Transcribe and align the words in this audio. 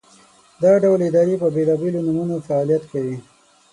دا 0.61 0.71
ډول 0.83 0.99
ادارې 1.09 1.35
په 1.41 1.47
بېلابېلو 1.55 2.05
نومونو 2.07 2.35
فعالیت 2.47 2.83
کوي. 2.91 3.17